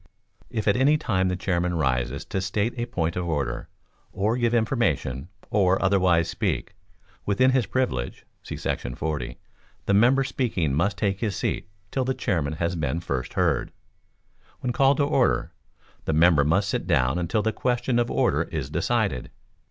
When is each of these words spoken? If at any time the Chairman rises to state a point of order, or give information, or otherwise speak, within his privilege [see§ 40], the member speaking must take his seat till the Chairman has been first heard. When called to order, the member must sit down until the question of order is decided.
If 0.49 0.67
at 0.67 0.75
any 0.75 0.97
time 0.97 1.27
the 1.27 1.35
Chairman 1.35 1.75
rises 1.75 2.25
to 2.25 2.41
state 2.41 2.73
a 2.75 2.87
point 2.87 3.15
of 3.15 3.27
order, 3.27 3.69
or 4.11 4.35
give 4.35 4.51
information, 4.51 5.29
or 5.51 5.79
otherwise 5.79 6.27
speak, 6.27 6.73
within 7.23 7.51
his 7.51 7.67
privilege 7.67 8.25
[see§ 8.41 8.55
40], 8.97 9.37
the 9.85 9.93
member 9.93 10.23
speaking 10.23 10.73
must 10.73 10.97
take 10.97 11.19
his 11.19 11.35
seat 11.35 11.69
till 11.91 12.03
the 12.03 12.15
Chairman 12.15 12.53
has 12.53 12.75
been 12.75 12.99
first 12.99 13.33
heard. 13.35 13.71
When 14.61 14.73
called 14.73 14.97
to 14.97 15.03
order, 15.03 15.51
the 16.05 16.13
member 16.13 16.43
must 16.43 16.69
sit 16.69 16.87
down 16.87 17.19
until 17.19 17.43
the 17.43 17.53
question 17.53 17.99
of 17.99 18.09
order 18.09 18.41
is 18.51 18.71
decided. 18.71 19.29